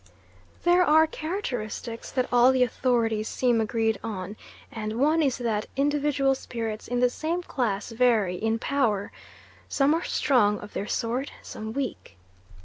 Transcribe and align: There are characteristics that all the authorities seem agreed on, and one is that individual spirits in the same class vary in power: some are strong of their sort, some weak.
There 0.63 0.81
are 0.81 1.05
characteristics 1.05 2.09
that 2.11 2.27
all 2.33 2.51
the 2.51 2.63
authorities 2.63 3.27
seem 3.29 3.61
agreed 3.61 3.99
on, 4.03 4.35
and 4.71 4.99
one 4.99 5.21
is 5.21 5.37
that 5.37 5.67
individual 5.75 6.33
spirits 6.33 6.87
in 6.87 7.01
the 7.01 7.07
same 7.11 7.43
class 7.43 7.91
vary 7.91 8.35
in 8.37 8.57
power: 8.57 9.11
some 9.69 9.93
are 9.93 10.03
strong 10.03 10.57
of 10.59 10.73
their 10.73 10.87
sort, 10.87 11.31
some 11.43 11.71
weak. 11.71 12.17